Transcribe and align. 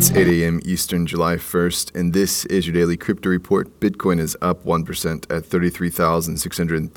It's 0.00 0.12
8 0.12 0.28
a.m. 0.28 0.60
Eastern, 0.64 1.04
July 1.04 1.36
1st, 1.36 1.94
and 1.94 2.14
this 2.14 2.46
is 2.46 2.66
your 2.66 2.72
daily 2.72 2.96
crypto 2.96 3.28
report. 3.28 3.80
Bitcoin 3.80 4.18
is 4.18 4.34
up 4.40 4.64
1% 4.64 5.30
at 5.30 5.42
$33,632. 5.42 6.88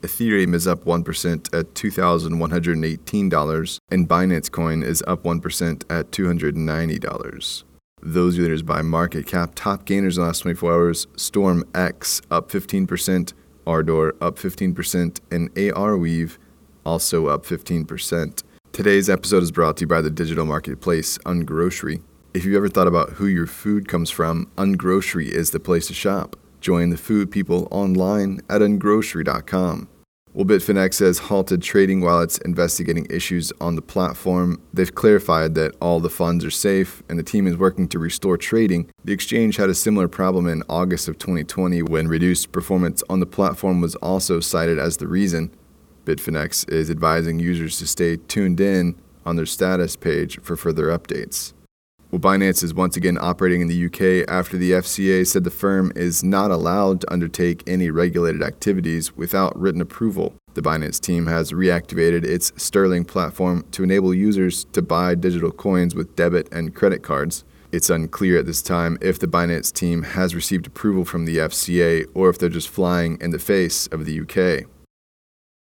Ethereum 0.00 0.52
is 0.52 0.66
up 0.66 0.84
1% 0.84 1.56
at 1.56 1.74
$2,118. 1.74 3.78
And 3.92 4.08
Binance 4.08 4.50
Coin 4.50 4.82
is 4.82 5.04
up 5.06 5.22
1% 5.22 5.84
at 5.88 6.10
$290. 6.10 7.62
Those 8.02 8.36
leaders 8.36 8.62
by 8.62 8.82
market 8.82 9.28
cap. 9.28 9.52
Top 9.54 9.84
gainers 9.84 10.16
in 10.16 10.22
the 10.22 10.26
last 10.26 10.40
24 10.40 10.72
hours 10.72 11.06
Storm 11.14 11.62
X 11.72 12.20
up 12.32 12.50
15%, 12.50 13.32
Ardor 13.64 14.16
up 14.20 14.40
15%, 14.40 15.20
and 15.30 15.54
Arweave 15.54 16.38
also 16.84 17.28
up 17.28 17.46
15%. 17.46 18.42
Today's 18.82 19.08
episode 19.08 19.44
is 19.44 19.52
brought 19.52 19.76
to 19.76 19.82
you 19.82 19.86
by 19.86 20.00
the 20.00 20.10
digital 20.10 20.44
marketplace 20.44 21.16
Ungrocery. 21.18 22.02
If 22.34 22.44
you've 22.44 22.56
ever 22.56 22.68
thought 22.68 22.88
about 22.88 23.10
who 23.10 23.28
your 23.28 23.46
food 23.46 23.86
comes 23.86 24.10
from, 24.10 24.50
Ungrocery 24.56 25.28
is 25.28 25.52
the 25.52 25.60
place 25.60 25.86
to 25.86 25.94
shop. 25.94 26.34
Join 26.60 26.90
the 26.90 26.96
food 26.96 27.30
people 27.30 27.68
online 27.70 28.40
at 28.50 28.60
ungrocery.com. 28.60 29.86
Well, 30.32 30.44
Bitfinex 30.44 30.98
has 30.98 31.18
halted 31.18 31.62
trading 31.62 32.00
while 32.00 32.22
it's 32.22 32.38
investigating 32.38 33.06
issues 33.08 33.52
on 33.60 33.76
the 33.76 33.82
platform. 33.82 34.60
They've 34.74 34.92
clarified 34.92 35.54
that 35.54 35.76
all 35.80 36.00
the 36.00 36.10
funds 36.10 36.44
are 36.44 36.50
safe 36.50 37.04
and 37.08 37.16
the 37.16 37.22
team 37.22 37.46
is 37.46 37.56
working 37.56 37.86
to 37.86 38.00
restore 38.00 38.36
trading. 38.36 38.90
The 39.04 39.12
exchange 39.12 39.58
had 39.58 39.70
a 39.70 39.74
similar 39.74 40.08
problem 40.08 40.48
in 40.48 40.64
August 40.68 41.06
of 41.06 41.18
2020 41.18 41.82
when 41.82 42.08
reduced 42.08 42.50
performance 42.50 43.04
on 43.08 43.20
the 43.20 43.26
platform 43.26 43.80
was 43.80 43.94
also 43.96 44.40
cited 44.40 44.80
as 44.80 44.96
the 44.96 45.06
reason. 45.06 45.52
Bitfinex 46.04 46.68
is 46.70 46.90
advising 46.90 47.38
users 47.38 47.78
to 47.78 47.86
stay 47.86 48.16
tuned 48.16 48.60
in 48.60 48.96
on 49.24 49.36
their 49.36 49.46
status 49.46 49.96
page 49.96 50.40
for 50.40 50.56
further 50.56 50.86
updates. 50.86 51.52
Well, 52.10 52.20
Binance 52.20 52.62
is 52.62 52.74
once 52.74 52.94
again 52.96 53.16
operating 53.18 53.62
in 53.62 53.68
the 53.68 53.86
UK 53.86 54.28
after 54.28 54.58
the 54.58 54.72
FCA 54.72 55.26
said 55.26 55.44
the 55.44 55.50
firm 55.50 55.92
is 55.96 56.22
not 56.22 56.50
allowed 56.50 57.00
to 57.00 57.12
undertake 57.12 57.62
any 57.66 57.88
regulated 57.88 58.42
activities 58.42 59.16
without 59.16 59.58
written 59.58 59.80
approval. 59.80 60.34
The 60.52 60.60
Binance 60.60 61.00
team 61.00 61.26
has 61.26 61.52
reactivated 61.52 62.24
its 62.24 62.52
Sterling 62.56 63.06
platform 63.06 63.64
to 63.70 63.82
enable 63.82 64.12
users 64.12 64.64
to 64.72 64.82
buy 64.82 65.14
digital 65.14 65.50
coins 65.50 65.94
with 65.94 66.14
debit 66.14 66.52
and 66.52 66.74
credit 66.74 67.02
cards. 67.02 67.44
It's 67.72 67.88
unclear 67.88 68.40
at 68.40 68.44
this 68.44 68.60
time 68.60 68.98
if 69.00 69.18
the 69.18 69.26
Binance 69.26 69.72
team 69.72 70.02
has 70.02 70.34
received 70.34 70.66
approval 70.66 71.06
from 71.06 71.24
the 71.24 71.38
FCA 71.38 72.04
or 72.12 72.28
if 72.28 72.38
they're 72.38 72.50
just 72.50 72.68
flying 72.68 73.16
in 73.22 73.30
the 73.30 73.38
face 73.38 73.86
of 73.86 74.04
the 74.04 74.20
UK. 74.20 74.68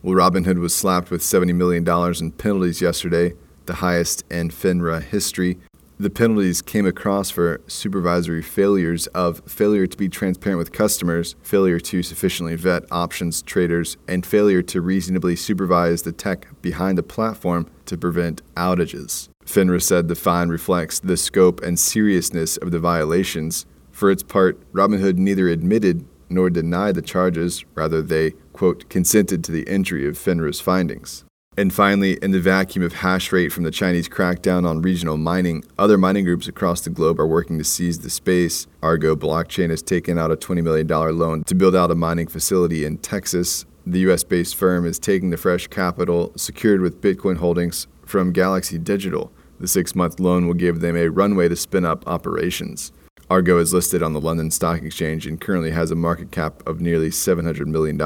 Well, 0.00 0.14
Robinhood 0.14 0.58
was 0.58 0.74
slapped 0.74 1.10
with 1.10 1.22
$70 1.22 1.54
million 1.56 1.84
in 2.20 2.30
penalties 2.32 2.80
yesterday, 2.80 3.34
the 3.66 3.74
highest 3.74 4.22
in 4.30 4.50
FINRA 4.50 5.02
history. 5.02 5.58
The 5.98 6.08
penalties 6.08 6.62
came 6.62 6.86
across 6.86 7.30
for 7.30 7.60
supervisory 7.66 8.40
failures 8.40 9.08
of 9.08 9.42
failure 9.44 9.88
to 9.88 9.96
be 9.96 10.08
transparent 10.08 10.58
with 10.58 10.70
customers, 10.70 11.34
failure 11.42 11.80
to 11.80 12.04
sufficiently 12.04 12.54
vet 12.54 12.84
options 12.92 13.42
traders, 13.42 13.96
and 14.06 14.24
failure 14.24 14.62
to 14.62 14.80
reasonably 14.80 15.34
supervise 15.34 16.02
the 16.02 16.12
tech 16.12 16.46
behind 16.62 16.96
the 16.96 17.02
platform 17.02 17.68
to 17.86 17.98
prevent 17.98 18.40
outages. 18.54 19.28
FINRA 19.44 19.82
said 19.82 20.06
the 20.06 20.14
fine 20.14 20.48
reflects 20.48 21.00
the 21.00 21.16
scope 21.16 21.60
and 21.60 21.76
seriousness 21.76 22.56
of 22.58 22.70
the 22.70 22.78
violations. 22.78 23.66
For 23.90 24.12
its 24.12 24.22
part, 24.22 24.60
Robinhood 24.72 25.16
neither 25.16 25.48
admitted 25.48 26.06
nor 26.28 26.50
deny 26.50 26.92
the 26.92 27.02
charges, 27.02 27.64
rather, 27.74 28.02
they 28.02 28.32
quote, 28.52 28.88
consented 28.88 29.44
to 29.44 29.52
the 29.52 29.68
entry 29.68 30.06
of 30.06 30.18
FINRA's 30.18 30.60
findings. 30.60 31.24
And 31.58 31.74
finally, 31.74 32.12
in 32.22 32.30
the 32.30 32.38
vacuum 32.38 32.84
of 32.84 32.92
hash 32.92 33.32
rate 33.32 33.52
from 33.52 33.64
the 33.64 33.72
Chinese 33.72 34.08
crackdown 34.08 34.64
on 34.64 34.80
regional 34.80 35.16
mining, 35.16 35.64
other 35.76 35.98
mining 35.98 36.24
groups 36.24 36.46
across 36.46 36.82
the 36.82 36.90
globe 36.90 37.18
are 37.18 37.26
working 37.26 37.58
to 37.58 37.64
seize 37.64 37.98
the 37.98 38.10
space. 38.10 38.68
Argo 38.80 39.16
Blockchain 39.16 39.70
has 39.70 39.82
taken 39.82 40.18
out 40.18 40.30
a 40.30 40.36
$20 40.36 40.62
million 40.62 40.86
loan 40.86 41.42
to 41.42 41.56
build 41.56 41.74
out 41.74 41.90
a 41.90 41.96
mining 41.96 42.28
facility 42.28 42.84
in 42.84 42.98
Texas. 42.98 43.66
The 43.84 43.98
US 44.10 44.22
based 44.22 44.54
firm 44.54 44.86
is 44.86 45.00
taking 45.00 45.30
the 45.30 45.36
fresh 45.36 45.66
capital 45.66 46.32
secured 46.36 46.80
with 46.80 47.00
Bitcoin 47.00 47.38
holdings 47.38 47.88
from 48.06 48.32
Galaxy 48.32 48.78
Digital. 48.78 49.32
The 49.58 49.66
six 49.66 49.96
month 49.96 50.20
loan 50.20 50.46
will 50.46 50.54
give 50.54 50.78
them 50.78 50.96
a 50.96 51.08
runway 51.08 51.48
to 51.48 51.56
spin 51.56 51.84
up 51.84 52.06
operations. 52.06 52.92
Argo 53.30 53.58
is 53.58 53.74
listed 53.74 54.02
on 54.02 54.14
the 54.14 54.20
London 54.22 54.50
Stock 54.50 54.82
Exchange 54.82 55.26
and 55.26 55.38
currently 55.38 55.70
has 55.70 55.90
a 55.90 55.94
market 55.94 56.30
cap 56.30 56.66
of 56.66 56.80
nearly 56.80 57.10
$700 57.10 57.66
million. 57.66 58.00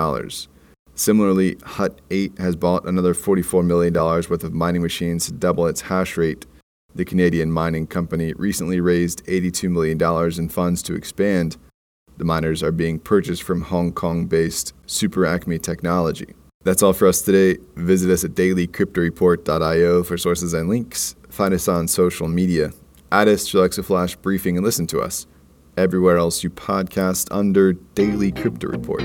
Similarly, 0.96 1.58
Hut 1.62 2.00
8 2.10 2.38
has 2.38 2.56
bought 2.56 2.86
another 2.86 3.14
$44 3.14 3.64
million 3.64 3.94
worth 3.94 4.42
of 4.42 4.52
mining 4.52 4.82
machines 4.82 5.26
to 5.26 5.32
double 5.32 5.68
its 5.68 5.82
hash 5.82 6.16
rate. 6.16 6.44
The 6.96 7.04
Canadian 7.04 7.52
mining 7.52 7.86
company 7.86 8.32
recently 8.32 8.80
raised 8.80 9.24
$82 9.26 9.70
million 9.70 10.40
in 10.40 10.48
funds 10.48 10.82
to 10.82 10.94
expand. 10.94 11.56
The 12.16 12.24
miners 12.24 12.60
are 12.64 12.72
being 12.72 12.98
purchased 12.98 13.44
from 13.44 13.62
Hong 13.62 13.92
Kong 13.92 14.26
based 14.26 14.74
Super 14.86 15.24
Acme 15.24 15.60
Technology. 15.60 16.34
That's 16.64 16.82
all 16.82 16.92
for 16.92 17.06
us 17.06 17.22
today. 17.22 17.62
Visit 17.76 18.10
us 18.10 18.24
at 18.24 18.32
dailycryptoreport.io 18.32 20.02
for 20.02 20.18
sources 20.18 20.52
and 20.52 20.68
links. 20.68 21.14
Find 21.30 21.54
us 21.54 21.68
on 21.68 21.86
social 21.86 22.26
media 22.26 22.72
add 23.12 23.28
us 23.28 23.46
to 23.50 23.60
Alexa 23.60 23.82
Flash 23.82 24.16
Briefing 24.16 24.56
and 24.56 24.64
listen 24.64 24.86
to 24.88 25.00
us 25.00 25.26
everywhere 25.76 26.16
else 26.16 26.42
you 26.42 26.50
podcast 26.50 27.28
under 27.30 27.74
Daily 27.74 28.32
Crypto 28.32 28.68
Report. 28.68 29.02